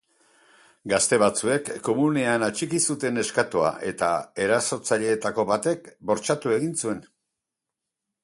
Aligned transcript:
Gazte 0.91 1.17
batzuek 1.23 1.67
komunean 1.87 2.45
atxiki 2.47 2.79
zuten 2.93 3.15
neskatoa 3.19 3.69
eta 3.91 4.09
erasotzaileetako 4.45 5.45
batek 5.53 5.91
bortxatu 6.13 6.57
egin 6.59 6.73
zuen. 6.85 7.05